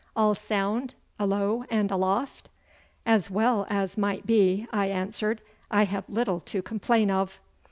All 0.15 0.33
sound, 0.33 0.95
alow 1.19 1.63
and 1.69 1.91
aloft?' 1.91 2.49
'As 3.05 3.29
well 3.29 3.67
as 3.69 3.99
might 3.99 4.25
be,' 4.25 4.67
I 4.73 4.87
answered. 4.87 5.43
'I 5.69 5.83
have 5.83 6.09
little 6.09 6.39
to 6.39 6.63
complain 6.63 7.11
of. 7.11 7.39